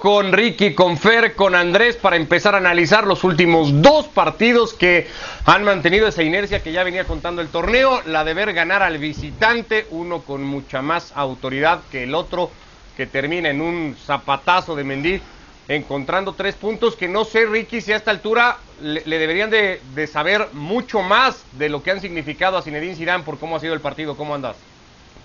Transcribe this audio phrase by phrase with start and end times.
[0.00, 5.06] con Ricky, con Fer, con Andrés para empezar a analizar los últimos dos partidos que
[5.46, 8.98] han mantenido esa inercia que ya venía contando el torneo, la de ver ganar al
[8.98, 12.50] visitante, uno con mucha más autoridad que el otro
[12.98, 15.22] que termina en un zapatazo de Mendy
[15.68, 20.48] encontrando tres puntos que no sé Ricky si a esta altura le, deberían de, saber
[20.52, 23.80] mucho más de lo que han significado a Zinedine Zidane por cómo ha sido el
[23.80, 24.56] partido, ¿cómo andas?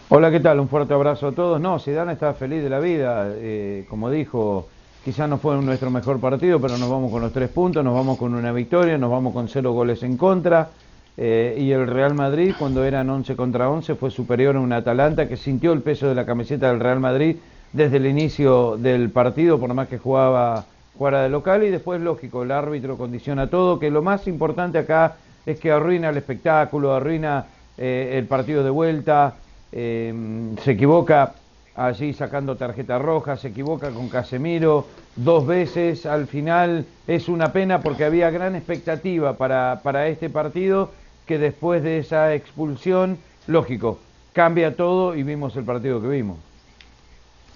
[0.10, 0.60] Hola, ¿qué tal?
[0.60, 1.60] Un fuerte abrazo a todos.
[1.62, 3.32] No, Zidane está feliz de la vida.
[3.36, 4.68] Eh, como dijo,
[5.04, 8.18] quizás no fue nuestro mejor partido, pero nos vamos con los tres puntos, nos vamos
[8.18, 10.70] con una victoria, nos vamos con cero goles en contra.
[11.16, 15.28] Eh, y el Real Madrid, cuando eran 11 contra 11, fue superior a un Atalanta
[15.28, 17.38] que sintió el peso de la camiseta del Real Madrid
[17.72, 20.66] desde el inicio del partido, por más que jugaba
[20.98, 21.64] fuera de local.
[21.64, 26.10] Y después, lógico, el árbitro condiciona todo, que lo más importante acá es que arruina
[26.10, 27.46] el espectáculo, arruina
[27.78, 29.36] eh, el partido de vuelta.
[29.76, 31.34] Em, se equivoca
[31.76, 37.82] allí sacando tarjeta roja, se equivoca con Casemiro dos veces, al final es una pena
[37.82, 40.92] porque había gran expectativa para, para este partido
[41.26, 44.00] que después de esa expulsión, lógico,
[44.32, 46.38] cambia todo y vimos el partido que vimos.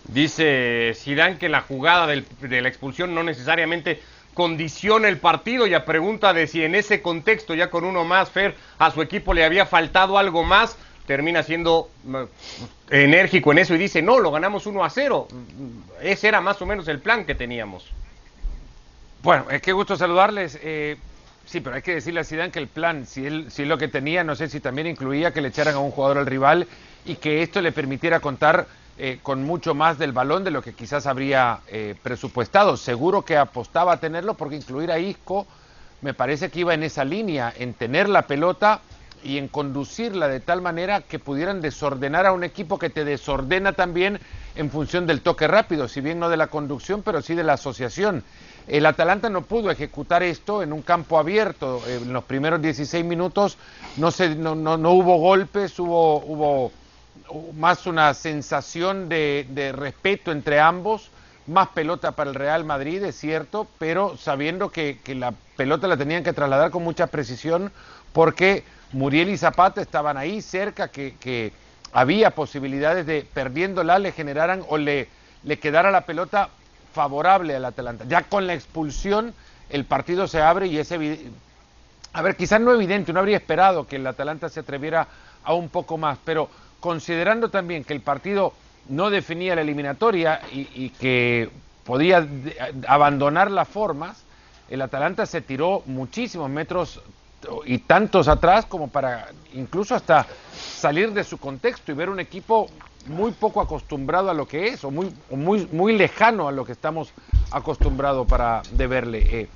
[0.07, 3.99] Dice Zidane que la jugada de la expulsión no necesariamente
[4.33, 8.29] condiciona el partido y a pregunta de si en ese contexto, ya con uno más,
[8.29, 12.23] Fer, a su equipo le había faltado algo más, termina siendo mm,
[12.91, 15.27] enérgico en eso y dice, no, lo ganamos 1 a 0.
[16.01, 17.85] Ese era más o menos el plan que teníamos.
[19.23, 20.59] Bueno, es que gusto saludarles.
[20.61, 20.97] Eh,
[21.45, 23.87] sí, pero hay que decirle a Zidane que el plan, si él, si lo que
[23.87, 26.67] tenía, no sé si también incluía que le echaran a un jugador al rival
[27.05, 30.73] y que esto le permitiera contar eh, con mucho más del balón de lo que
[30.73, 32.75] quizás habría eh, presupuestado.
[32.75, 35.47] Seguro que apostaba a tenerlo porque incluir a Isco
[36.01, 38.81] me parece que iba en esa línea, en tener la pelota
[39.27, 43.73] y en conducirla de tal manera que pudieran desordenar a un equipo que te desordena
[43.73, 44.21] también
[44.55, 47.53] en función del toque rápido, si bien no de la conducción, pero sí de la
[47.53, 48.23] asociación.
[48.69, 51.81] El Atalanta no pudo ejecutar esto en un campo abierto.
[51.87, 53.57] En los primeros 16 minutos
[53.97, 56.71] no, se, no, no, hubo golpes, hubo, hubo
[57.53, 61.11] más una sensación de, de respeto entre ambos,
[61.47, 65.97] más pelota para el Real Madrid, es cierto, pero sabiendo que, que la pelota la
[65.97, 67.73] tenían que trasladar con mucha precisión
[68.13, 71.51] porque Muriel y Zapata estaban ahí cerca, que,
[71.93, 75.07] había posibilidades de, perdiéndola, le generaran o le,
[75.43, 76.49] le quedara la pelota
[76.93, 78.05] favorable al Atalanta.
[78.07, 79.33] Ya con la expulsión,
[79.69, 81.31] el partido se abre y es evidente.
[82.13, 85.07] A ver, quizás no evidente, no habría esperado que el Atalanta se atreviera
[85.43, 86.49] a un poco más, pero
[86.79, 88.53] considerando también que el partido
[88.89, 91.49] no definía la eliminatoria y, y que
[91.85, 92.27] podía
[92.87, 94.23] abandonar las formas,
[94.69, 97.01] el Atalanta se tiró muchísimos metros
[97.65, 100.25] y tantos atrás como para incluso hasta
[100.57, 102.67] salir de su contexto y ver un equipo
[103.07, 106.73] muy poco acostumbrado a lo que es o muy, muy, muy lejano a lo que
[106.73, 107.13] estamos
[107.51, 109.19] acostumbrados para de verle.
[109.41, 109.49] Eh,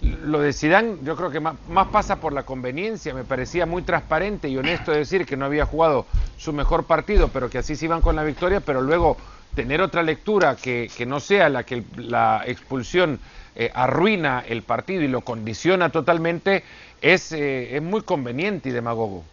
[0.00, 1.56] lo de Zidane yo creo que más,
[1.90, 6.06] pasa por la conveniencia, me parecía muy transparente y honesto decir que no había jugado
[6.36, 9.16] su mejor partido, pero que así se iban con la victoria, pero luego
[9.54, 13.18] tener otra lectura que, que no sea la que la expulsión
[13.58, 16.62] eh, arruina el partido y lo condiciona totalmente,
[17.00, 19.24] es, eh, es muy conveniente y demagogo.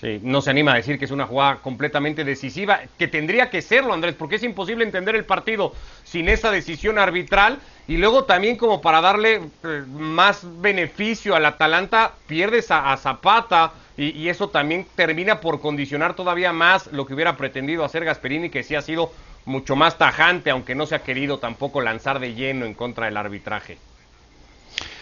[0.00, 3.62] Sí, no se anima a decir que es una jugada completamente decisiva, que tendría que
[3.62, 5.72] serlo, Andrés, porque es imposible entender el partido
[6.04, 7.58] sin esa decisión arbitral.
[7.88, 14.10] Y luego también como para darle eh, más beneficio al Atalanta, pierdes a, Zapata y,
[14.10, 18.64] y, eso también termina por condicionar todavía más lo que hubiera pretendido hacer Gasperini, que
[18.64, 19.12] sí ha sido
[19.46, 23.16] mucho más tajante, aunque no se ha querido tampoco lanzar de lleno en contra del
[23.16, 23.78] arbitraje.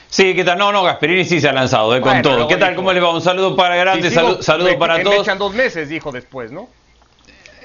[0.08, 0.58] Sí, ¿qué tal?
[0.58, 2.46] No, no, Gasperini sí se ha lanzado, eh, con todo.
[2.46, 2.74] ¿Qué tal?
[2.74, 3.10] ¿Cómo le va?
[3.12, 5.16] Un saludo para Grande, saludo para todos.
[5.16, 6.68] Me echan dos meses, dijo después, ¿no?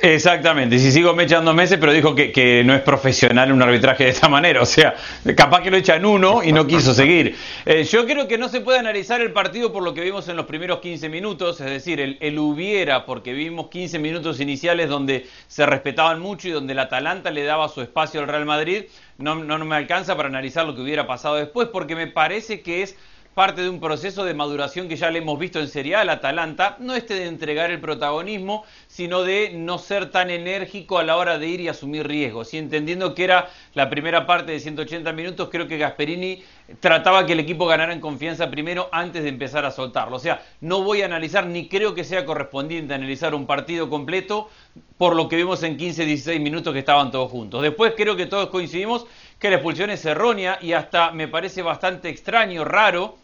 [0.02, 4.12] Exactamente, si sigo me echando meses, pero dijo que, no es profesional un arbitraje de
[4.12, 4.96] esta manera, o sea,
[5.36, 7.36] capaz que lo echan uno y no quiso seguir.
[7.66, 10.38] Eh, yo creo que no se puede analizar el partido por lo que vimos en
[10.38, 15.66] los primeros 15 minutos, es decir, el, hubiera, porque vimos 15 minutos iniciales donde se
[15.66, 18.86] respetaban mucho y donde el Atalanta le daba su espacio al Real Madrid,
[19.18, 22.84] no, no me alcanza para analizar lo que hubiera pasado después, porque me parece que
[22.84, 22.96] es
[23.39, 26.94] parte de un proceso de maduración que ya le hemos visto en Serial Atalanta, no
[26.94, 31.47] este de entregar el protagonismo, sino de no ser tan enérgico a la hora de
[31.47, 32.53] ir y asumir riesgos.
[32.53, 36.44] Y entendiendo que era la primera parte de 180 minutos, creo que Gasperini
[36.81, 40.18] trataba que el equipo ganara en confianza primero antes de empezar a soltarlo.
[40.18, 44.50] O sea, no voy a analizar, ni creo que sea correspondiente analizar un partido completo
[44.97, 47.62] por lo que vimos en 15, 16 minutos que estaban todos juntos.
[47.62, 49.06] Después creo que todos coincidimos
[49.39, 53.15] que la expulsión es errónea y hasta me parece bastante extraño, raro,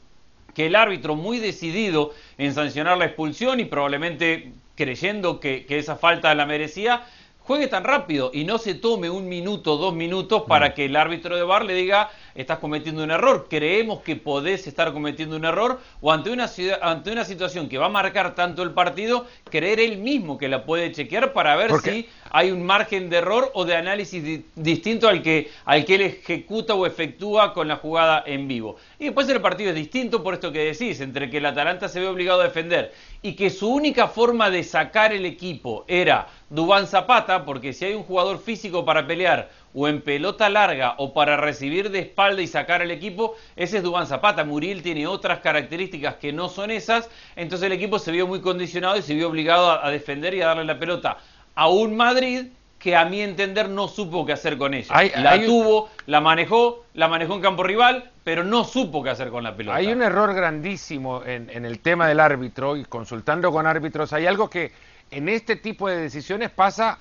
[0.56, 6.34] que el árbitro muy decidido en sancionar la expulsión y probablemente creyendo que, esa falta
[6.34, 7.04] la merecía,
[7.40, 11.36] juegue tan rápido y no se tome un minuto, dos minutos para que el árbitro
[11.36, 15.80] de bar le diga estás cometiendo un error, creemos que podés estar cometiendo un error
[16.02, 16.50] o ante una,
[16.82, 20.66] ante una situación que va a marcar tanto el partido, creer él mismo que la
[20.66, 25.22] puede chequear para ver si hay un margen de error o de análisis distinto al
[25.22, 28.76] que, al que él ejecuta o efectúa con la jugada en vivo.
[29.00, 32.02] Y después el partido es distinto por esto que decís, entre que el Atalanta se
[32.02, 36.88] ve obligado a defender y que su única forma de sacar el equipo era Dubán
[36.88, 41.36] Zapata, porque si hay un jugador físico para pelear o en pelota larga o para
[41.36, 44.46] recibir de espalda y sacar al equipo, ese es Dubán Zapata.
[44.46, 48.98] Muriel tiene otras características que no son esas, entonces el equipo se vio muy condicionado
[48.98, 51.18] y se vio obligado a, defender y a darle la pelota
[51.54, 52.48] a un Madrid
[52.80, 54.94] que a mi entender no supo qué hacer con ella.
[55.18, 59.44] la tuvo, la manejó, la manejó en campo rival, pero no supo qué hacer con
[59.44, 59.78] la pelota.
[59.78, 64.26] Hay un error grandísimo en, en el tema del árbitro y consultando con árbitros, hay
[64.26, 64.72] algo que
[65.12, 67.00] en este tipo de decisiones pasa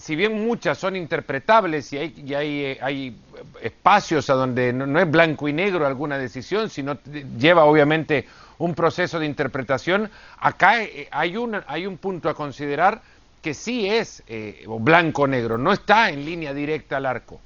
[0.00, 3.16] si bien muchas son interpretables y hay, hay, hay
[3.62, 6.98] espacios a donde no, es blanco y negro alguna decisión, sino
[7.38, 8.26] lleva obviamente
[8.58, 13.00] un proceso de interpretación, acá eh, hay un, hay un punto a considerar
[13.42, 17.40] que sí es eh, blanco o negro, no está en línea directa al arco.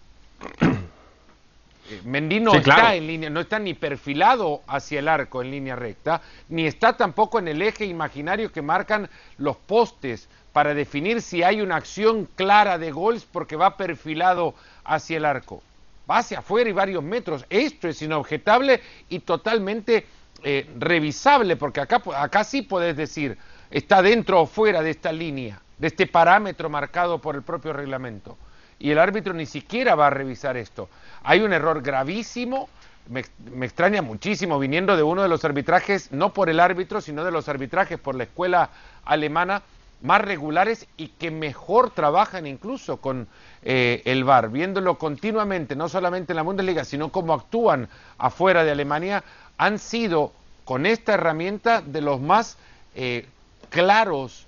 [1.91, 5.77] Eh, Mendy no está en línea, no está ni perfilado hacia el arco en línea
[5.77, 11.43] recta, ni está tampoco en el eje imaginario que marcan los postes para definir si
[11.43, 14.55] hay una acción clara de gols porque va perfilado
[14.85, 15.65] hacia el arco.
[16.09, 17.45] Va hacia afuera y varios metros.
[17.51, 20.07] Esto es inobjetable y totalmente
[20.45, 23.37] eh, revisable, porque acá, acá sí podés decir,
[23.69, 28.39] está dentro o fuera de esta línea, de este parámetro marcado por el propio reglamento.
[28.79, 30.89] Y el árbitro ni siquiera va a revisar esto.
[31.25, 32.69] Hay un error gravísimo,
[33.09, 37.25] me, me, extraña muchísimo viniendo de uno de los arbitrajes, no por el árbitro, sino
[37.25, 38.71] de los arbitrajes por la escuela
[39.05, 39.63] alemana,
[40.05, 43.27] más regulares y que mejor trabajan incluso con
[43.63, 48.71] eh, el VAR, viéndolo continuamente, no solamente en la Bundesliga, sino cómo actúan afuera de
[48.71, 49.25] Alemania,
[49.57, 50.33] han sido
[50.67, 52.59] con esta herramienta de los más
[52.95, 53.27] eh,
[53.71, 54.47] claros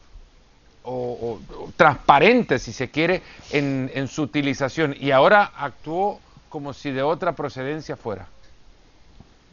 [0.85, 1.41] o,
[1.77, 4.95] transparentes, si se quiere, en, en su utilización.
[5.01, 6.21] Y ahora actuó
[6.51, 8.29] como si de otra procedencia fuera.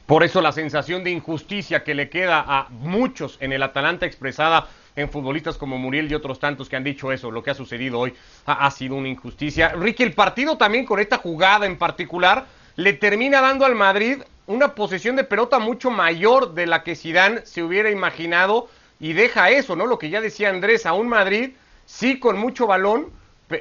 [0.06, 4.68] Por eso la sensación de injusticia que le queda a muchos en el Atalanta expresada
[4.96, 8.00] en futbolistas como Muriel y otros tantos que han dicho eso, lo que ha sucedido
[8.00, 8.14] hoy
[8.46, 9.70] ha, sido una injusticia.
[9.70, 12.46] Ricky, el partido también con esta jugada en particular
[12.76, 17.46] le termina dando al Madrid una posesión de pelota mucho mayor de la que Zidane
[17.46, 18.68] se hubiera imaginado
[19.00, 19.86] y deja eso, ¿no?
[19.86, 21.52] Lo que ya decía Andrés, a un Madrid
[21.86, 23.12] sí con mucho balón,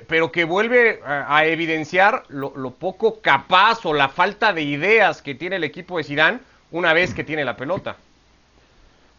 [0.07, 5.57] pero que vuelve a, evidenciar lo, poco capaz o la falta de ideas que tiene
[5.57, 6.39] el equipo de Zidane
[6.71, 7.97] una vez que tiene la pelota.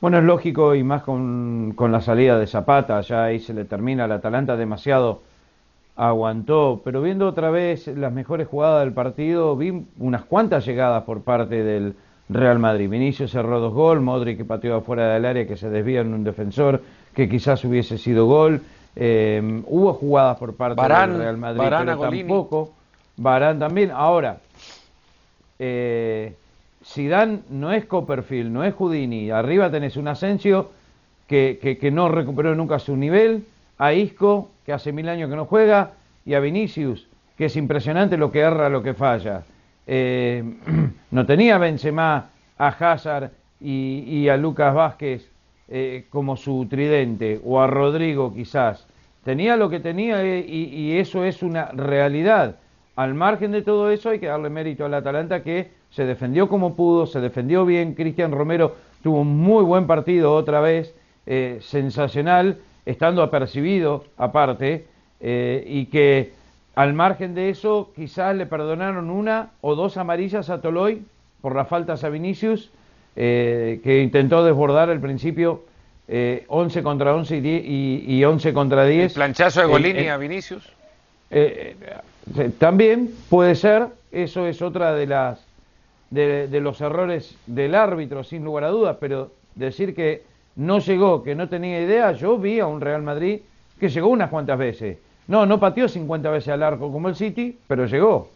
[0.01, 4.05] Bueno, es lógico y más con, la salida de Zapata, ya ahí se le termina,
[4.05, 5.21] el Atalanta demasiado
[5.95, 11.21] aguantó, pero viendo otra vez las mejores jugadas del partido, vi unas cuantas llegadas por
[11.21, 11.95] parte del
[12.29, 12.89] Real Madrid.
[12.89, 16.23] Vinicius cerró dos gol, Modric que pateó afuera del área que se desvía en un
[16.23, 16.81] defensor
[17.13, 18.61] que quizás hubiese sido gol.
[18.95, 22.73] Eh, hubo jugadas por parte del Real Madrid, pero tampoco.
[23.17, 23.91] Barán también.
[23.91, 24.37] Ahora,
[25.59, 26.33] eh,
[26.85, 29.31] Zidane no es Copperfield, no es Houdini.
[29.31, 30.71] Arriba tenés un Asensio
[31.27, 33.45] que, que, no recuperó nunca su nivel,
[33.77, 35.91] a Isco, que hace mil años que no juega,
[36.25, 37.07] y a Vinicius,
[37.37, 39.43] que es impresionante lo que erra, lo que falla.
[39.87, 40.43] Eh,
[41.11, 45.29] no tenía Benzema, a Hazard y, a Lucas Vázquez
[45.69, 48.85] eh, como su tridente, o a Rodrigo quizás.
[49.23, 52.57] Tenía lo que tenía eh, y, eso es una realidad.
[52.97, 56.75] Al margen de todo eso hay que darle mérito al Atalanta que se defendió como
[56.75, 57.93] pudo, se defendió bien.
[57.93, 60.93] Cristian Romero tuvo un muy buen partido otra vez,
[61.25, 64.87] eh, sensacional, estando apercibido aparte,
[65.25, 66.33] y que
[66.75, 71.05] al margen de eso quizás le perdonaron una o dos amarillas a Toloy
[71.39, 72.71] por las faltas a Vinicius,
[73.15, 75.63] eh, que intentó desbordar al principio
[76.47, 79.05] 11 contra 11 y, y, 11 contra 10.
[79.05, 80.71] ¿El planchazo de Golini a Vinicius?
[82.59, 85.43] también puede ser, eso es otra de las
[86.13, 90.23] de, los errores del árbitro, sin lugar a dudas, pero decir que
[90.55, 93.39] no llegó, que no tenía idea, yo vi a un Real Madrid
[93.79, 94.97] que llegó unas cuantas veces.
[95.27, 98.29] No, no pateó 50 veces al arco como el City, pero llegó.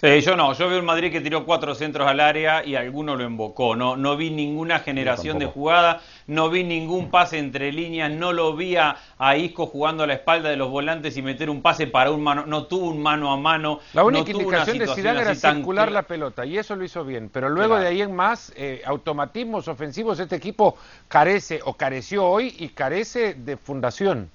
[0.00, 3.14] Sí, yo no, yo veo un Madrid que tiró cuatro centros al área y alguno
[3.14, 3.76] lo invocó.
[3.76, 8.56] No, no vi ninguna generación de jugada, no vi ningún pase entre líneas, no lo
[8.56, 8.96] vi a,
[9.36, 12.44] Isco jugando a la espalda de los volantes y meter un pase para un mano,
[12.44, 13.78] no tuvo un mano a mano.
[13.92, 17.48] La única indicación de Zidane era circular la pelota y eso lo hizo bien, pero
[17.48, 22.70] luego de ahí en más, eh, automatismos ofensivos, este equipo carece o careció hoy y
[22.70, 24.28] carece de fundación.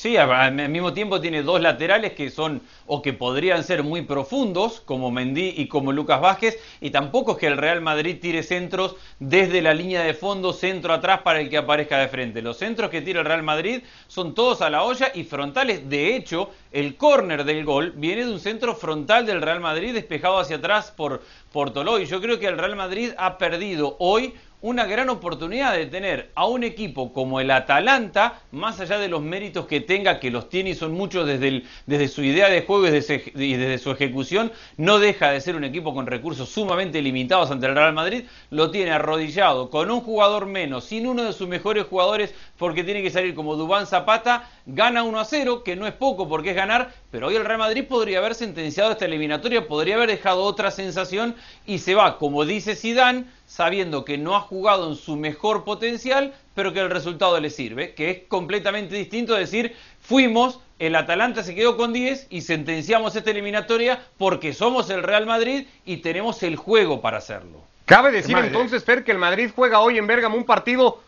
[0.00, 4.80] Sí, al mismo tiempo tiene dos laterales que son o que podrían ser muy profundos,
[4.80, 8.96] como Mendy y como Lucas Vázquez, y tampoco es que el Real Madrid tire centros
[9.18, 12.40] desde la línea de fondo, centro atrás para el que aparezca de frente.
[12.40, 15.86] Los centros que tira el Real Madrid son todos a la olla y frontales.
[15.90, 20.38] De hecho, el córner del gol viene de un centro frontal del Real Madrid despejado
[20.38, 21.20] hacia atrás por,
[21.52, 25.86] por Y Yo creo que el Real Madrid ha perdido hoy una gran oportunidad de
[25.86, 30.30] tener a un equipo como el Atalanta, más allá de los méritos que tenga, que
[30.30, 34.52] los tiene y son muchos desde, desde su idea de juego y desde, su ejecución,
[34.76, 38.70] no deja de ser un equipo con recursos sumamente limitados ante el Real Madrid, lo
[38.70, 43.10] tiene arrodillado con un jugador menos, sin uno de sus mejores jugadores, porque tiene que
[43.10, 46.92] salir como Dubán Zapata, gana 1 a 0, que no es poco porque es ganar,
[47.10, 51.34] pero hoy el Real Madrid podría haber sentenciado esta eliminatoria, podría haber dejado otra sensación
[51.66, 56.34] y se va, como dice Sidán, sabiendo que no ha jugado en su mejor potencial,
[56.56, 61.44] pero que el resultado le sirve, que es completamente distinto a decir, fuimos, el Atalanta
[61.44, 66.42] se quedó con 10 y sentenciamos esta eliminatoria porque somos el Real Madrid y tenemos
[66.42, 67.62] el juego para hacerlo.
[67.84, 71.00] Cabe decir entonces, Fer, que el Madrid juega hoy en Bérgamo un partido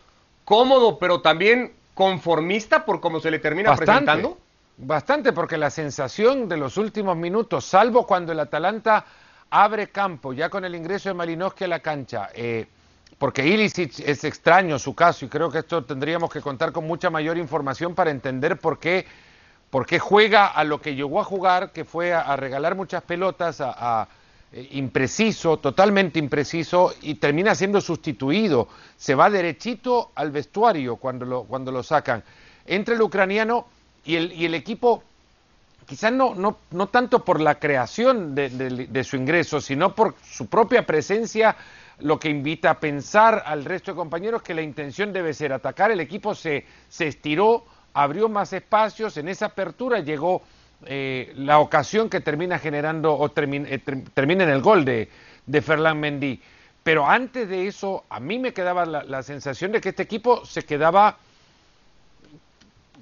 [0.45, 4.37] cómodo, pero también conformista por cómo se le termina presentando.
[4.77, 9.05] Bastante, porque la sensación de los últimos minutos, salvo cuando el Atalanta
[9.49, 12.65] abre campo ya con el ingreso de Malinowski a la cancha, eh,
[13.17, 17.09] porque Ilicic es extraño su caso y creo que esto tendríamos que contar con mucha
[17.09, 19.05] mayor información para entender por qué,
[19.69, 23.61] por qué juega a lo que llegó a jugar, que fue a, regalar muchas pelotas,
[23.61, 24.07] a,
[24.51, 28.67] eh, impreciso, totalmente impreciso y termina siendo sustituido.
[28.97, 32.23] Se va derechito al vestuario cuando lo, cuando lo sacan.
[32.65, 33.65] Entre el ucraniano
[34.05, 35.03] y el, y el equipo
[35.85, 40.85] quizás no, no, no tanto por la creación de, su ingreso, sino por su propia
[40.85, 41.55] presencia,
[41.99, 45.91] lo que invita a pensar al resto de compañeros que la intención debe ser atacar.
[45.91, 50.41] El equipo se, se estiró, abrió más espacios, en esa apertura llegó
[50.85, 53.81] eh, la ocasión que termina generando o eh,
[54.13, 55.09] termina en el gol de,
[55.45, 56.41] de Ferland Mendy.
[56.83, 60.45] Pero antes de eso, a mí me quedaba la, la sensación de que este equipo
[60.45, 61.17] se quedaba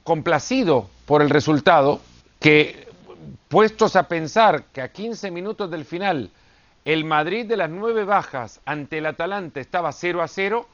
[0.04, 2.02] complacido por el resultado,
[2.40, 2.88] que
[3.48, 6.30] puestos a pensar que a 15 minutos del final
[6.86, 10.68] el Madrid de las nueve bajas ante el Atalanta estaba 0 a 0,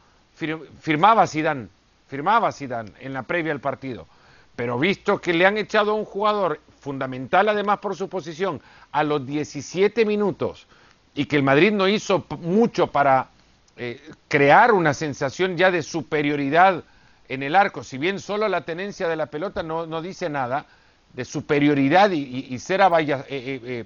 [0.79, 1.67] firmaba Zidane,
[2.07, 4.07] firmaba Zidane en la previa al partido.
[4.55, 8.61] Pero visto que le han echado a un jugador fundamental además por su posición
[8.91, 10.67] a los 17 minutos
[11.13, 13.29] y que el Madrid no hizo mucho para
[13.75, 16.83] eh, crear una sensación ya de superioridad
[17.29, 20.65] en el arco, si bien solo la tenencia de la pelota no, dice nada,
[21.13, 22.87] de superioridad y, ser eh,
[23.29, 23.85] eh, eh,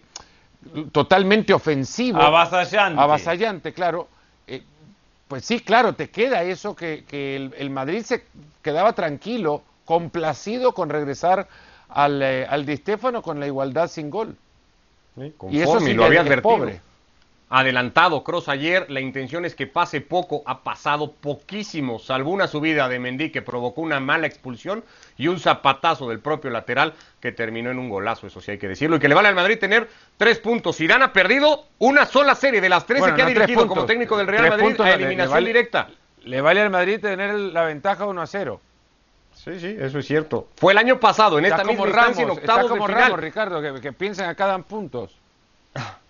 [0.91, 2.21] totalmente ofensivo.
[2.21, 2.99] Avasallante.
[2.99, 4.07] Avasallante, claro.
[5.27, 8.25] pues sí, claro, te queda eso que, el, el, Madrid se
[8.61, 11.47] quedaba tranquilo, complacido con regresar
[11.89, 14.35] al, al Di Stéfano con la igualdad sin gol.
[15.49, 16.57] y eso sí lo había advertido.
[16.57, 16.90] Pobre
[17.51, 18.89] adelantado Cross ayer.
[18.89, 20.41] La intención es que pase poco.
[20.45, 24.83] Ha pasado poquísimo, salvo una subida de Mendy que provocó una mala expulsión
[25.17, 28.69] y un zapatazo del propio lateral que terminó en un golazo, eso sí hay que
[28.69, 28.95] decirlo.
[28.95, 30.79] Y que le vale al Madrid tener tres puntos.
[30.79, 34.27] Irán ha perdido una sola serie de las 13 que ha dirigido como técnico del
[34.27, 35.89] Real Madrid a eliminación directa.
[36.23, 38.61] Le vale al Madrid tener la ventaja 1 a 0.
[39.35, 40.47] Sí, sí, eso es cierto.
[40.55, 43.17] Fue el año pasado, en esta misma instancia, en octavos como de final.
[43.17, 45.15] Ricardo, que, que piensan acá dan puntos.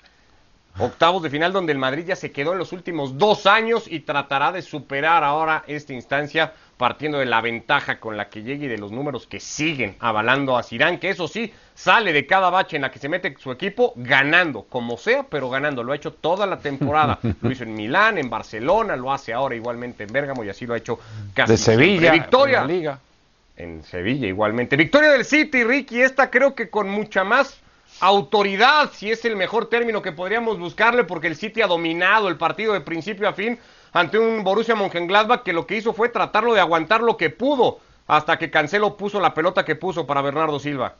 [0.77, 3.99] Octavos de final donde el Madrid ya se quedó en los últimos dos años y
[3.99, 8.69] tratará de superar ahora esta instancia partiendo de la ventaja con la que llegue y
[8.69, 12.77] de los números que siguen avalando a Zidane, que eso sí, sale de cada bache
[12.77, 15.83] en la que se mete su equipo ganando, como sea, pero ganando.
[15.83, 17.19] Lo ha hecho toda la temporada.
[17.41, 20.73] Lo hizo en Milán, en Barcelona, lo hace ahora igualmente en Bérgamo y así lo
[20.73, 20.99] ha hecho
[21.33, 22.61] casi de Sevilla, Victoria.
[22.61, 22.99] En Liga.
[23.57, 24.75] En Sevilla igualmente.
[24.75, 27.59] Victoria del City, Ricky, esta creo que con mucha más
[28.01, 32.37] autoridad, si es el mejor término que podríamos buscarle, porque el City ha dominado el
[32.37, 33.59] partido de principio a fin
[33.93, 37.77] ante un Borussia Mönchengladbach que lo que hizo fue tratarlo de aguantar lo que pudo
[38.07, 40.95] hasta que Cancelo puso la pelota que puso para Bernardo Silva.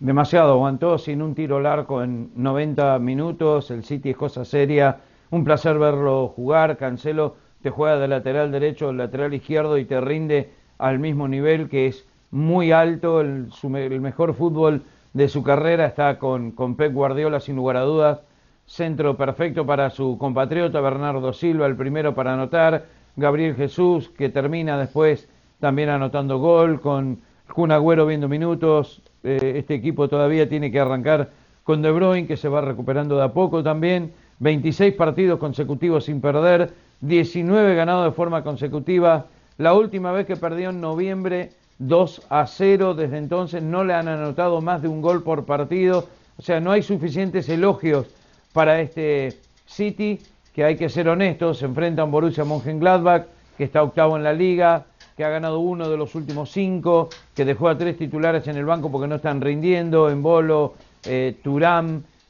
[0.00, 4.98] Demasiado aguantó sin un tiro largo en 90 minutos, el City es cosa seria,
[5.30, 10.50] un placer verlo jugar, Cancelo te juega de lateral derecho, lateral izquierdo y te rinde
[10.78, 14.82] al mismo nivel que es muy alto, el mejor fútbol
[15.12, 18.20] de su carrera, está con, con Pep Guardiola sin lugar a dudas,
[18.66, 24.78] centro perfecto para su compatriota Bernardo Silva, el primero para anotar, Gabriel Jesús, que termina
[24.78, 25.28] después
[25.60, 27.20] también anotando gol, con
[27.52, 31.30] Kun Agüero viendo minutos, eh, este equipo todavía tiene que arrancar
[31.62, 36.20] con De Bruyne, que se va recuperando de a poco también, 26 partidos consecutivos sin
[36.20, 39.26] perder, 19 ganados de forma consecutiva,
[39.58, 41.50] la última vez que perdió en noviembre
[41.86, 46.08] 2 a 0 desde entonces, no le han anotado más de un gol por partido,
[46.36, 48.06] o sea, no hay suficientes elogios
[48.52, 50.20] para este City,
[50.54, 53.24] que hay que ser honestos, se enfrenta a un Borussia Mönchengladbach,
[53.56, 54.84] que está octavo en la liga,
[55.16, 58.64] que ha ganado uno de los últimos cinco, que dejó a tres titulares en el
[58.64, 60.74] banco porque no están rindiendo, en Bolo,
[61.04, 61.36] eh,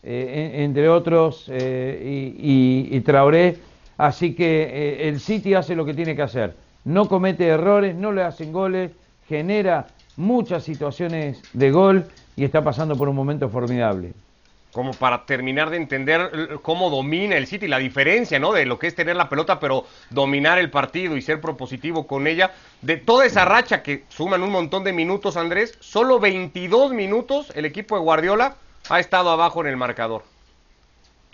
[0.03, 3.59] eh, entre otros, eh, y, y, Traoré.
[3.99, 6.55] Así que eh, el City hace lo que tiene que hacer.
[6.85, 8.91] No comete errores, no le hacen goles,
[9.33, 9.87] genera
[10.17, 12.05] muchas situaciones de gol
[12.37, 14.13] y está pasando por un momento formidable
[14.75, 18.53] como para terminar de entender cómo domina el City, la diferencia, ¿no?
[18.53, 22.27] De lo que es tener la pelota, pero dominar el partido y ser propositivo con
[22.27, 22.53] ella.
[22.81, 27.67] De toda esa racha que suman un montón de minutos, Andrés, solo 22 minutos el
[27.67, 28.57] equipo de Guardiola
[28.89, 30.32] ha estado abajo en el marcador.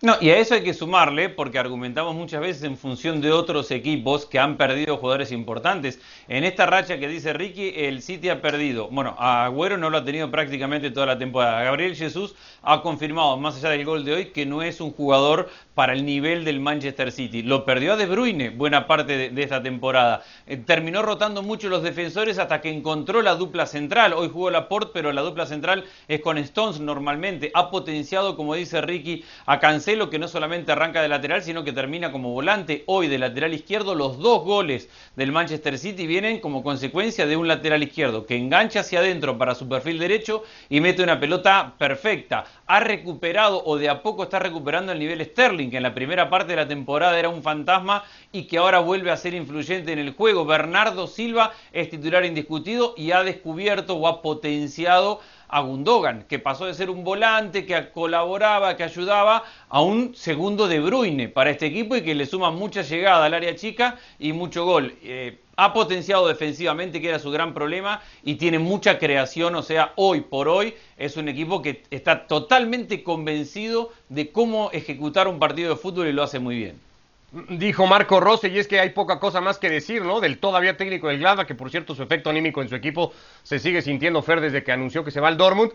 [0.00, 3.72] No, y a eso hay que sumarle, porque argumentamos muchas veces en función de otros
[3.72, 5.98] equipos que han perdido jugadores importantes.
[6.28, 8.86] En esta racha que dice Ricky, el City ha perdido.
[8.90, 11.64] Bueno, a Agüero no lo ha tenido prácticamente toda la temporada.
[11.64, 15.50] Gabriel Jesús ha confirmado, más allá del gol de hoy, que no es un jugador
[15.74, 17.42] para el nivel del Manchester City.
[17.42, 20.22] Lo perdió a De Bruyne buena parte de, esta temporada.
[20.46, 24.12] Eh, terminó rotando mucho los defensores hasta que encontró la dupla central.
[24.12, 27.50] Hoy jugó Laporte, pero la dupla central es con Stones normalmente.
[27.52, 31.72] Ha potenciado, como dice Ricky, a Cancelo, que no solamente arranca de lateral, sino que
[31.72, 32.84] termina como volante.
[32.84, 37.48] Hoy de lateral izquierdo, los dos goles del Manchester City vienen como consecuencia de un
[37.48, 42.44] lateral izquierdo que engancha hacia adentro para su perfil derecho y mete una pelota perfecta.
[42.66, 46.28] Ha recuperado o de a poco está recuperando el nivel Sterling que en la primera
[46.28, 50.00] parte de la temporada era un fantasma y que ahora vuelve a ser influyente en
[50.00, 50.44] el juego.
[50.44, 56.66] Bernardo Silva es titular indiscutido y ha descubierto o ha potenciado a Gundogan, que pasó
[56.66, 61.66] de ser un volante que colaboraba, que ayudaba, a un segundo de Bruyne para este
[61.66, 64.94] equipo y que le suma mucha llegada al área chica y mucho gol.
[65.02, 69.92] Eh, ha potenciado defensivamente, que era su gran problema, y tiene mucha creación, o sea,
[69.96, 75.70] hoy por hoy es un equipo que está totalmente convencido de cómo ejecutar un partido
[75.70, 76.87] de fútbol y lo hace muy bien.
[77.30, 80.18] Dijo Marco Rose, y es que hay poca cosa más que decir, ¿no?
[80.20, 83.12] Del todavía técnico del Glada, que por cierto su efecto anímico en su equipo
[83.42, 85.72] se sigue sintiendo Fer desde que anunció que se va al Dortmund.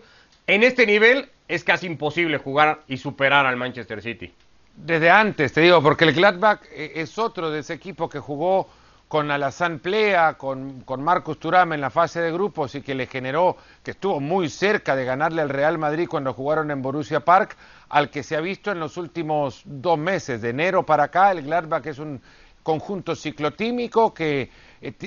[0.48, 4.32] En este nivel es casi imposible jugar y superar al Manchester City.
[4.74, 8.68] Desde antes, te digo, porque el Gladbach eh, es otro de ese equipo que jugó
[9.14, 13.06] con Alassane Plea, con, con Marcus Thuram en la fase de grupos y que le
[13.06, 17.56] generó, que estuvo muy cerca de ganarle al Real Madrid cuando jugaron en Borussia Park,
[17.90, 21.42] al que se ha visto en los últimos dos meses, de enero para acá, el
[21.42, 22.20] Gladbach es un
[22.64, 24.50] conjunto ciclotímico que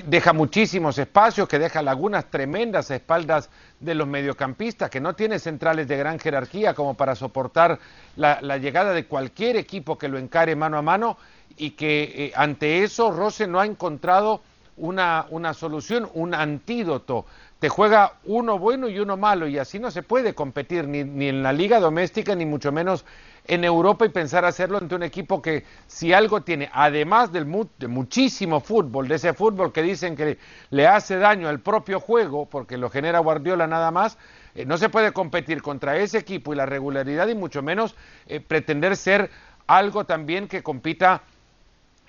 [0.06, 5.38] deja muchísimos espacios, que deja lagunas tremendas a espaldas de los mediocampistas, que no tiene
[5.38, 7.78] centrales de gran jerarquía como para soportar
[8.16, 11.16] la, la llegada de cualquier equipo que lo encare mano a mano
[11.56, 14.40] y que eh, ante eso Rose no ha encontrado
[14.78, 17.26] una, una solución, un antídoto.
[17.58, 21.28] Te juega uno bueno y uno malo y así no se puede competir ni, ni
[21.28, 23.04] en la liga doméstica ni mucho menos
[23.48, 27.46] en Europa y pensar hacerlo ante un equipo que si algo tiene, además del
[27.78, 30.38] de muchísimo fútbol, de ese fútbol que dicen que
[30.70, 34.18] le hace daño al propio juego, porque lo genera Guardiola nada más,
[34.54, 38.40] eh, no se puede competir contra ese equipo y la regularidad y mucho menos eh,
[38.40, 39.30] pretender ser
[39.66, 41.22] algo también que compita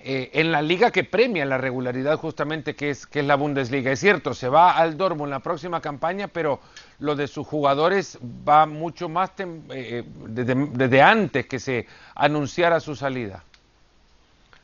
[0.02, 3.92] eh, en la liga que premia la regularidad justamente que es, que es la Bundesliga.
[3.92, 6.60] Es cierto, se va al Dortmund la próxima campaña, pero
[7.00, 12.96] lo de sus jugadores va mucho más eh, desde, desde antes que se anunciara su
[12.96, 13.44] salida.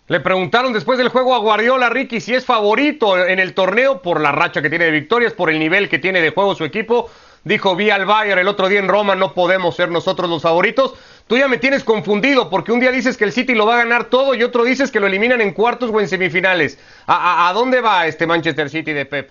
[0.09, 4.21] Le preguntaron después del juego a Guardiola, Ricky, si es favorito en el torneo por
[4.21, 7.11] la racha que tiene de victorias, por el nivel que tiene de juego su equipo.
[7.47, 10.95] Dijo, vi al Bayern el otro día en Roma, no podemos ser nosotros los favoritos.
[11.29, 13.85] Tú ya me tienes confundido porque un día dices que el City lo va a
[13.85, 16.77] ganar todo y otro dices que lo eliminan en cuartos o en semifinales.
[17.07, 19.31] ¿A, dónde va este Manchester City de Pep?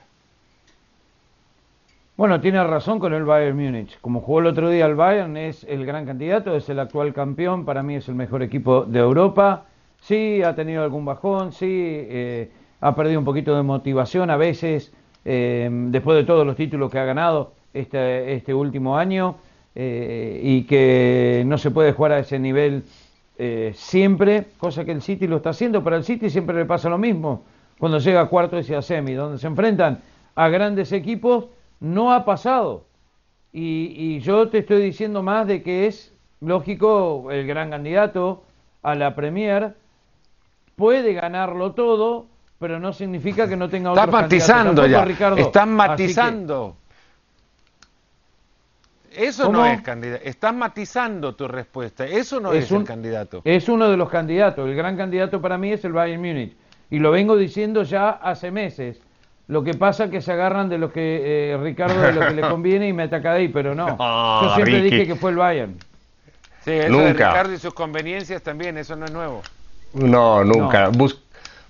[2.15, 3.99] Bueno, tiene razón con el Bayern Múnich.
[3.99, 7.65] Como jugó el otro día el Bayern, es el gran candidato, es el actual campeón,
[7.65, 9.65] para mí es el mejor equipo de Europa.
[9.99, 12.49] Sí, ha tenido algún bajón, sí, eh,
[12.79, 14.93] ha perdido un poquito de motivación a veces,
[15.25, 19.35] eh, después de todos los títulos que ha ganado este, este último año.
[19.77, 22.85] Eh, y que no se puede jugar a ese nivel
[23.37, 26.89] eh, siempre, cosa que el City lo está haciendo, pero al City siempre le pasa
[26.89, 27.43] lo mismo.
[27.77, 29.99] Cuando llega a cuartos y a semi, donde se enfrentan
[30.35, 31.47] a grandes equipos,
[31.81, 32.85] no ha pasado.
[33.51, 38.43] Y, y yo te estoy diciendo más de que es lógico el gran candidato
[38.81, 39.75] a la Premier,
[40.77, 42.27] puede ganarlo todo,
[42.59, 45.03] pero no significa que no tenga otros Estás matizando ya.
[45.37, 46.77] Están matizando.
[49.17, 50.21] Eso no es candidato.
[50.23, 52.05] Estás matizando tu respuesta.
[52.05, 53.41] Eso no es, un, el candidato.
[53.43, 54.67] Es uno de los candidatos.
[54.67, 56.55] El gran candidato para mí es el Bayern Múnich.
[56.89, 58.99] Y lo vengo diciendo ya hace meses.
[59.47, 62.33] Lo que pasa es que se agarran de lo que eh, Ricardo de lo que
[62.33, 63.87] le conviene y me ataca de ahí, pero no.
[64.41, 64.95] Yo siempre Ricky.
[64.95, 65.77] dije que fue el Bayern.
[66.63, 67.13] Sí, eso de.
[67.13, 69.41] Ricardo y sus conveniencias también, eso no es nuevo.
[69.93, 70.89] No, nunca.
[70.89, 71.21] Bus-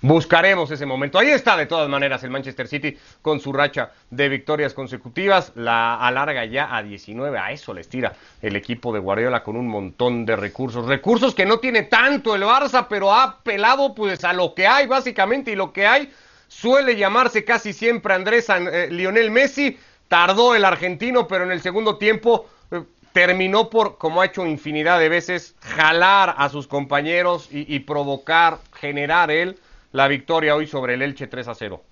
[0.02, 1.18] buscaremos ese momento.
[1.18, 5.52] Ahí está, de todas maneras, el Manchester City con su racha de victorias consecutivas.
[5.54, 7.38] La alarga ya a 19.
[7.38, 10.86] A eso les tira el equipo de Guardiola con un montón de recursos.
[10.86, 14.86] Recursos que no tiene tanto el Barça, pero ha pelado pues a lo que hay,
[14.86, 15.50] básicamente.
[15.52, 16.12] Y lo que hay
[16.48, 19.78] suele llamarse casi siempre Andrés An- eh, Lionel Messi.
[20.08, 22.82] Tardó el argentino, pero en el segundo tiempo eh,
[23.12, 28.58] terminó por, como ha hecho infinidad de veces, jalar a sus compañeros y, y provocar,
[28.78, 29.58] generar él
[29.96, 31.82] la victoria hoy sobre el Elche 3 a 0.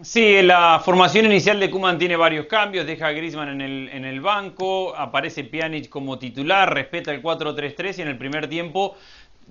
[0.00, 4.06] Sí, la formación inicial de Kuman tiene varios cambios, deja a Griezmann en el, en
[4.06, 8.96] el banco, aparece Pjanic como titular, respeta el 4-3-3 y en el primer tiempo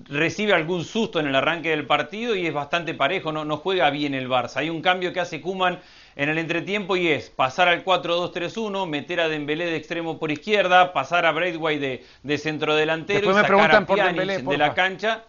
[0.10, 3.92] recibe algún susto en el arranque del partido y es bastante parejo, no, no juega
[3.92, 4.58] bien el Barça.
[4.58, 5.80] Hay un cambio que hace Kuman
[6.16, 10.92] en el entretiempo y es pasar al 4-2-3-1, meter a Dembélé de extremo por izquierda,
[10.92, 14.42] pasar a Braithwaite de, de centrodelantero Después y me sacar preguntan a por Pjanic Dembélé,
[14.42, 15.24] de la cancha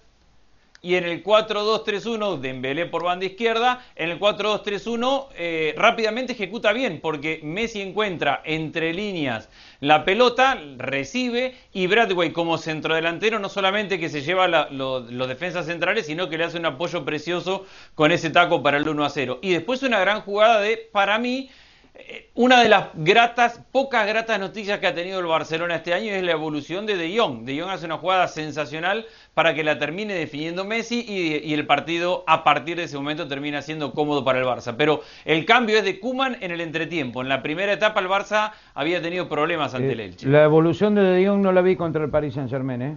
[0.84, 3.82] y en el 4-2-3-1, Dembélé por banda izquierda.
[3.96, 9.48] En el 4-2-3-1, eh, rápidamente ejecuta bien, porque Messi encuentra entre líneas
[9.80, 16.04] la pelota, recibe, y Bradway como centrodelantero, no solamente que se lleva los defensas centrales,
[16.04, 19.38] sino que le hace un apoyo precioso con ese taco para el 1-0.
[19.40, 21.48] Y después una gran jugada de, para mí,
[21.96, 26.12] eh, una de las gratas, pocas gratas noticias que ha tenido el Barcelona este año
[26.12, 27.44] es la evolución de De Jong.
[27.44, 31.66] De Jong hace una jugada sensacional para que la termine definiendo Messi y, y el
[31.66, 34.74] partido a partir de ese momento termina siendo cómodo para el Barça.
[34.78, 37.20] Pero el cambio es de Kuman en el entretiempo.
[37.20, 40.28] En la primera etapa el Barça había tenido problemas ante el Eh, Elche.
[40.28, 42.96] la evolución de De Jong no la vi contra el Paris Saint Germain, ¿eh?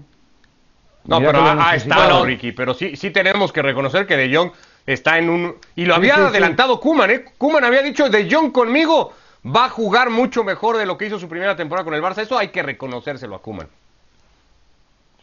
[1.06, 2.26] No, Mirá pero estado, Bueno.
[2.26, 2.52] Ricky.
[2.52, 4.52] Pero sí, sí tenemos que reconocer que De Jong
[4.86, 5.56] está en un...
[5.76, 6.28] Y lo había sí, sí.
[6.28, 7.26] adelantado Kuman, ¿eh?
[7.38, 9.14] Kuman había dicho, De Jong conmigo
[9.46, 12.20] va a jugar mucho mejor de lo que hizo su primera temporada con el Barça.
[12.22, 13.68] Eso hay que reconocérselo a Kuman.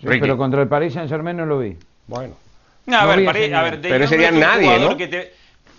[0.01, 1.77] Sí, pero contra el Paris Saint Germain no lo vi.
[2.07, 2.35] Bueno.
[2.87, 4.05] No, a No ver, pare- a ver, De Pero
[4.35, 4.97] un nadie, ¿no?
[4.97, 5.33] que te-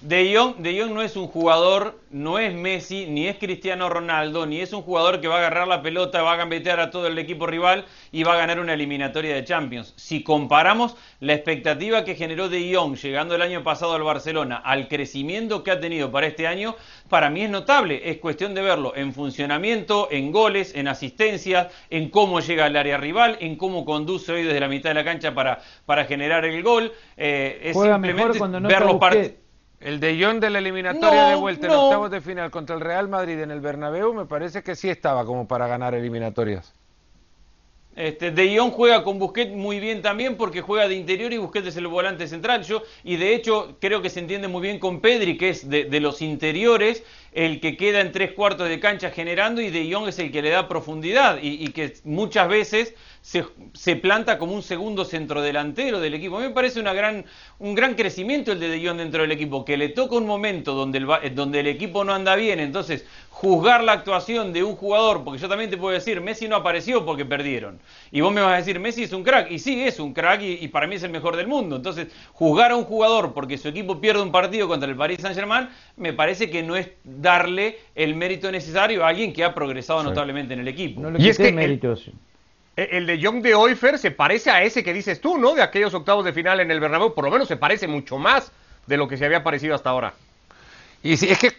[0.05, 4.45] De Jong, De Jong no es un jugador, no es Messi, ni es Cristiano Ronaldo,
[4.45, 7.07] ni es un jugador que va a agarrar la pelota, va a gambetear a todo
[7.07, 9.93] el equipo rival y va a ganar una eliminatoria de Champions.
[9.95, 14.89] Si comparamos la expectativa que generó De Jong llegando el año pasado al Barcelona al
[14.89, 16.75] crecimiento que ha tenido para este año,
[17.09, 18.07] para mí es notable.
[18.07, 22.97] Es cuestión de verlo en funcionamiento, en goles, en asistencias, en cómo llega al área
[22.97, 26.61] rival, en cómo conduce hoy desde la mitad de la cancha para, para generar el
[26.61, 26.93] gol.
[27.17, 28.99] Eh, es Juega simplemente mejor cuando no ver los.
[29.85, 31.83] El de Jong de la eliminatoria No, de vuelta en no.
[31.85, 35.25] octavos de final contra el Real Madrid en el Bernabéu me parece que sí estaba
[35.25, 36.73] como para ganar eliminatorias.
[37.95, 41.67] Este, de Jong juega con Busquets muy bien también porque juega de interior y Busquets
[41.67, 42.63] es el volante central.
[42.63, 45.85] Yo, y de hecho creo que se entiende muy bien con Pedri, que es de,
[45.85, 50.09] de los interiores el que queda en tres cuartos de cancha generando y De Jong
[50.09, 52.95] es el que le da profundidad y, y que muchas veces
[53.25, 56.37] se, se planta como un segundo centrodelantero del equipo.
[56.37, 57.25] A mí me parece una gran,
[57.57, 60.75] un gran crecimiento el de De Jong dentro del equipo, que le toca un momento
[60.75, 64.75] donde el, va- donde el equipo no anda bien, entonces juzgar la actuación de un
[64.75, 67.79] jugador, porque yo también te puedo decir, Messi no apareció porque perdieron.
[68.11, 70.43] Y vos me vas a decir, Messi es un crack, y sí, es un crack,
[70.43, 71.77] y, y para mí es el mejor del mundo.
[71.77, 75.35] Entonces, juzgar a un jugador porque su equipo pierde un partido contra el Paris Saint
[75.35, 80.03] Germain, me parece que no es darle el mérito necesario a alguien que ha progresado
[80.03, 81.01] notablemente en el equipo.
[81.01, 82.11] No le Y es que méritos.
[82.75, 85.55] El de Jong de hoy, Fer, se parece a ese que dices tú, ¿no?
[85.55, 87.13] De aquellos octavos de final en el Bernabéu.
[87.13, 88.51] Por lo menos se parece mucho más
[88.85, 90.13] de lo que se había parecido hasta ahora.
[91.01, 91.53] Y sí, es que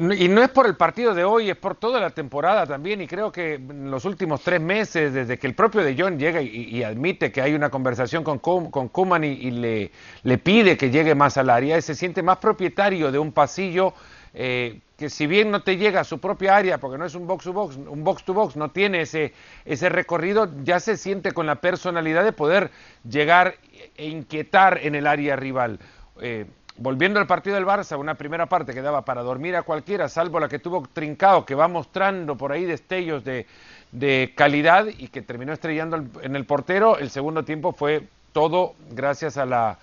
[0.00, 3.00] y no es por el partido de hoy, es por toda la temporada también.
[3.00, 6.40] Y creo que en los últimos tres meses, desde que el propio De Jong llega
[6.40, 9.90] y, admite que hay una conversación con, con Koeman y, y le,
[10.22, 13.92] le pide que llegue más al área, se siente más propietario de un pasillo
[14.34, 17.24] eh, que si bien no te llega a su propia área, porque no es un
[17.28, 19.32] box to box, un box to box, no tiene ese,
[19.64, 22.72] ese recorrido, ya se siente con la personalidad de poder
[23.08, 23.54] llegar
[23.96, 25.78] e inquietar en el área rival.
[26.20, 26.46] Eh,
[26.78, 30.40] volviendo al partido del Barça, una primera parte que daba para dormir a cualquiera, salvo
[30.40, 33.46] la que tuvo Trincado, que va mostrando por ahí destellos de,
[33.92, 38.74] de calidad y que terminó estrellando el- en el portero, el segundo tiempo fue todo
[38.90, 39.78] gracias a, la,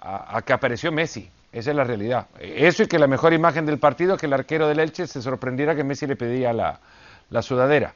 [0.00, 1.30] a que apareció Messi.
[1.52, 2.26] Esa es la realidad.
[2.38, 5.22] Eso y que la mejor imagen del partido es que el arquero del Elche se
[5.22, 7.94] sorprendiera que Messi le pedía la, sudadera.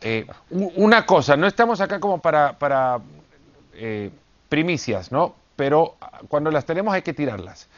[0.00, 2.98] Eh, una cosa, no estamos acá como para, para
[3.74, 4.10] eh,
[4.48, 5.34] primicias, ¿no?
[5.56, 5.96] Pero
[6.28, 7.68] cuando las tenemos hay que tirarlas.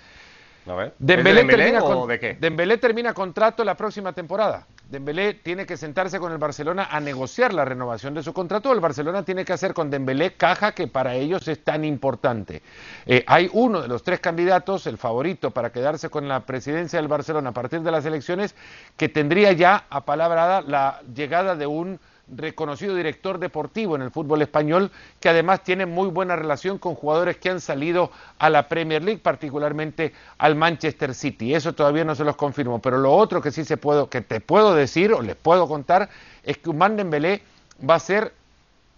[0.66, 0.94] A ver.
[0.98, 2.36] Dembélé, ¿Es de termina o con- de qué?
[2.38, 4.66] Dembélé termina contrato la próxima temporada.
[4.90, 8.72] Dembélé tiene que sentarse con el Barcelona a negociar la renovación de su contrato.
[8.72, 12.62] El Barcelona tiene que hacer con Dembélé caja que para ellos es tan importante.
[13.06, 17.08] Eh, hay uno de los tres candidatos, el favorito para quedarse con la presidencia del
[17.08, 18.54] Barcelona a partir de las elecciones,
[18.96, 22.00] que tendría ya apalabrada la llegada de un
[22.34, 24.90] reconocido director deportivo en el fútbol español,
[25.20, 29.20] que además tiene muy buena relación con jugadores que han salido a la Premier League,
[29.22, 31.54] particularmente al Manchester City.
[31.54, 34.40] Eso todavía no se los confirmo, pero lo otro que sí se puedo, que te
[34.40, 36.08] puedo decir o les puedo contar
[36.42, 37.42] es que Ousmane Dembélé
[37.88, 38.32] va a ser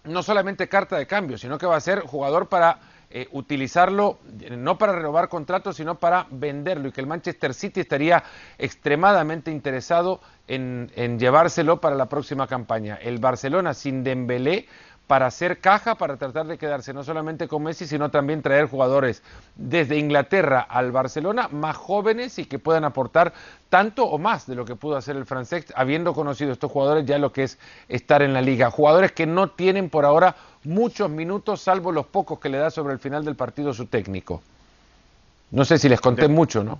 [0.03, 2.79] no solamente carta de cambio, sino que va a ser jugador para
[3.15, 4.17] eh, utilizarlo
[4.57, 8.23] no para renovar contratos, sino para venderlo y que el Manchester City estaría
[8.57, 12.95] extremadamente interesado en, en llevárselo para la próxima campaña.
[12.95, 14.65] El Barcelona sin Dembélé
[15.07, 19.21] para hacer caja, para tratar de quedarse no solamente con Messi, sino también traer jugadores
[19.55, 23.33] desde Inglaterra al Barcelona más jóvenes y que puedan aportar
[23.69, 27.17] tanto o más de lo que pudo hacer el francés, habiendo conocido estos jugadores ya
[27.17, 28.71] lo que es estar en la liga.
[28.71, 32.93] Jugadores que no tienen por ahora muchos minutos, salvo los pocos que le da sobre
[32.93, 34.41] el final del partido su técnico.
[35.51, 36.79] No sé si les conté mucho, ¿no?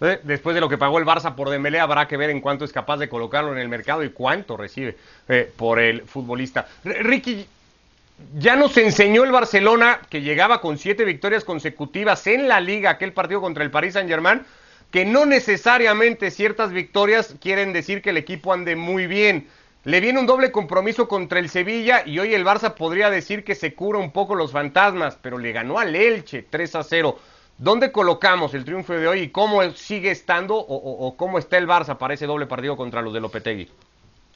[0.00, 2.64] Eh, Después de lo que pagó el Barça por Dembélé, habrá que ver en cuánto
[2.64, 4.96] es capaz de colocarlo en el mercado y cuánto recibe
[5.28, 6.66] eh, por el futbolista.
[6.84, 7.46] Ricky,
[8.38, 13.12] ya nos enseñó el Barcelona que llegaba con siete victorias consecutivas en la liga, aquel
[13.12, 14.42] partido contra el Paris Saint-Germain,
[14.90, 19.48] que no necesariamente ciertas victorias quieren decir que el equipo ande muy bien.
[19.84, 23.54] Le viene un doble compromiso contra el Sevilla y hoy el Barça podría decir que
[23.54, 27.18] se cura un poco los fantasmas, pero le ganó al Elche 3 a 0.
[27.58, 31.96] ¿Dónde colocamos el triunfo de hoy y cómo sigue estando o, cómo está el Barça
[31.96, 33.68] para ese doble partido contra los de Lopetegui?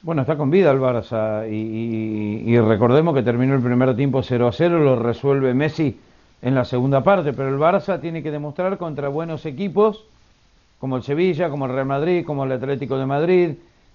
[0.01, 4.23] Bueno, está con vida el Barça y, y- y recordemos que terminó el primer tiempo
[4.23, 5.99] 0 a 0, lo resuelve Messi
[6.41, 10.05] en la segunda parte, pero el Barça tiene que demostrar contra buenos equipos
[10.79, 13.51] como el Sevilla, como el Real Madrid, como el Atlético de Madrid,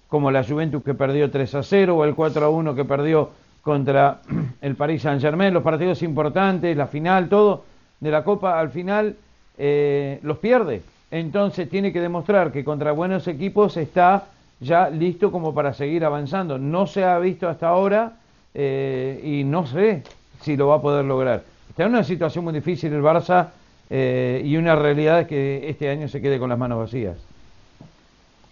[0.07, 3.31] como la Juventus que perdió 3 a 0 o el 4 a 1 que perdió
[3.63, 4.19] contra
[4.61, 7.63] el Paris Saint Germain, los partidos importantes, la final, todo
[7.99, 9.15] de la Copa al final
[9.57, 10.81] eh, los pierde.
[11.11, 14.25] Entonces tiene que demostrar que contra buenos equipos está
[14.59, 16.57] ya listo como para seguir avanzando.
[16.57, 18.13] No se ha visto hasta ahora
[18.53, 20.03] eh, y no sé
[20.41, 21.43] si lo va a poder lograr.
[21.69, 23.49] Está en una situación muy difícil el Barça
[23.89, 27.17] eh, y una realidad es que este año se quede con las manos vacías.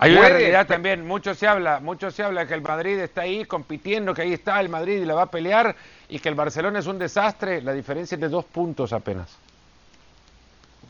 [0.03, 3.21] Hay una Puede, realidad también, mucho se habla, mucho se habla que el Madrid está
[3.21, 5.77] ahí compitiendo, que ahí está el Madrid y la va a pelear
[6.09, 9.33] y que el Barcelona es un desastre, la diferencia es de dos puntos apenas.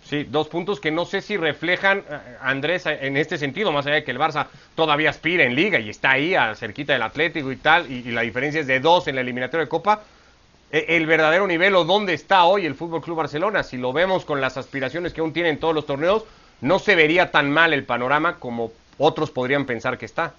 [0.03, 3.85] Sí, dos puntos que no sé si reflejan, eh, Andrés, eh, en este sentido, más
[3.85, 7.03] allá de que el Barça todavía aspira en liga y está ahí a cerquita del
[7.03, 10.01] Atlético y tal, y, y la diferencia es de dos en la eliminatoria de Copa,
[10.71, 14.25] eh, el verdadero nivel o dónde está hoy el Fútbol Club Barcelona, si lo vemos
[14.25, 16.25] con las aspiraciones que aún tienen todos los torneos,
[16.61, 18.71] no se vería tan mal el panorama como
[19.03, 20.33] otros podrían pensar que está.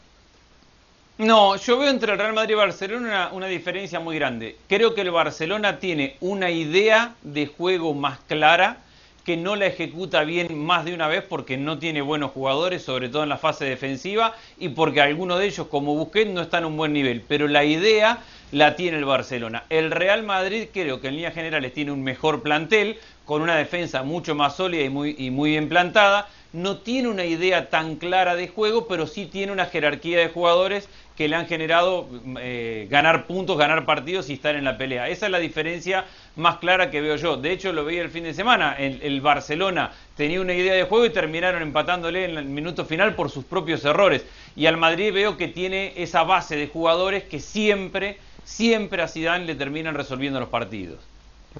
[1.16, 4.56] No, yo veo entre el Real Madrid y Barcelona una, diferencia muy grande.
[4.68, 8.78] Creo que el Barcelona tiene una idea de juego más clara
[9.24, 13.08] que no la ejecuta bien más de una vez porque no tiene buenos jugadores, sobre
[13.08, 16.66] todo en la fase defensiva, y porque algunos de ellos, como Busquets, no están a
[16.66, 17.22] un buen nivel.
[17.26, 18.18] Pero la idea
[18.50, 19.62] la tiene el Barcelona.
[19.70, 24.02] El Real Madrid creo que en líneas generales tiene un mejor plantel, con una defensa
[24.02, 26.28] mucho más sólida y muy bien plantada.
[26.54, 30.88] No tiene una idea tan clara de juego, pero sí tiene una jerarquía de jugadores
[31.16, 32.06] que le han generado
[32.38, 35.08] eh, ganar puntos, ganar partidos y estar en la pelea.
[35.08, 36.04] Esa es la diferencia
[36.36, 37.36] más clara que veo yo.
[37.36, 38.76] De hecho, lo veía el fin de semana.
[38.78, 43.16] El, el Barcelona tenía una idea de juego y terminaron empatándole en el minuto final
[43.16, 44.24] por sus propios errores.
[44.54, 49.44] Y al Madrid veo que tiene esa base de jugadores que siempre, siempre a Zidane
[49.44, 51.00] le terminan resolviendo los partidos.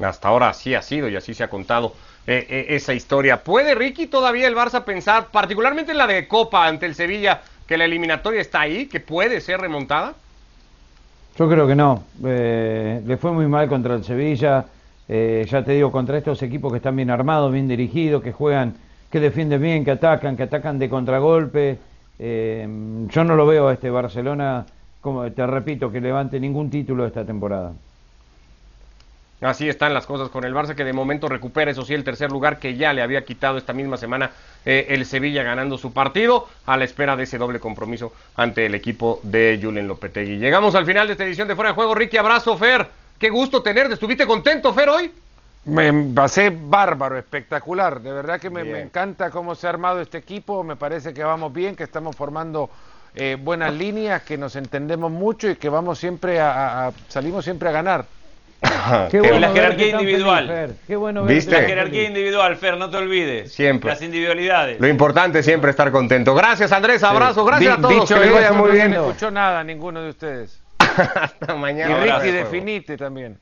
[0.01, 1.95] Hasta ahora así ha sido y así se ha contado
[2.27, 3.43] eh, eh, esa historia.
[3.43, 7.77] ¿Puede Ricky todavía el Barça pensar, particularmente en la de Copa ante el Sevilla, que
[7.77, 10.15] la eliminatoria está ahí, que puede ser remontada?
[11.37, 12.05] Yo creo que no.
[12.25, 14.65] Eh, le fue muy mal contra el Sevilla.
[15.09, 18.75] eh, ya te digo, contra estos equipos que están bien armados, bien dirigidos, que juegan,
[19.11, 21.79] que defienden bien, que atacan, que atacan de contragolpe.
[22.19, 22.67] Eh,
[23.09, 24.65] yo no lo veo a este Barcelona,
[25.01, 27.73] como te repito, que levante ningún título esta temporada.
[29.41, 32.31] Así están las cosas con el Barça, que de momento recupera, eso sí, el tercer
[32.31, 34.31] lugar que ya le había quitado esta misma semana
[34.65, 38.75] eh, el Sevilla ganando su partido, a la espera de ese doble compromiso ante el
[38.75, 40.39] equipo de Julen Lopetegui.
[40.39, 41.95] Llegamos al final de esta edición de Fuera de Juego.
[41.95, 42.89] Ricky, abrazo, Fer.
[43.19, 43.95] Qué gusto tenerte.
[43.95, 45.13] ¿Estuviste contento, Fer, hoy?
[45.67, 48.01] Me pasé bárbaro, espectacular.
[48.01, 50.63] De verdad que me, encanta cómo se ha armado este equipo.
[50.63, 52.71] Me parece que vamos bien, que estamos formando
[53.15, 57.45] eh, buenas líneas, que nos entendemos mucho y que vamos siempre a, a- a- salimos
[57.45, 58.07] siempre a ganar.
[59.11, 60.49] Qué la jerarquía individual.
[60.49, 60.77] feliz.
[60.87, 61.53] Qué bueno ¿Viste?
[61.53, 63.53] La jerarquía individual, Fer, no te olvides.
[63.53, 63.91] Siempre.
[63.91, 64.81] Las individualidades.
[64.81, 66.35] Lo importante es siempre estar contento.
[66.35, 68.91] Gracias Andrés, abrazo, gracias a todos, dicho que vaya muy no bien.
[68.91, 70.61] me escuchó nada ninguno de ustedes.
[70.79, 71.97] Hasta Y mañana.
[71.99, 72.33] Ricky, Abrazo.
[72.33, 73.39] definite también.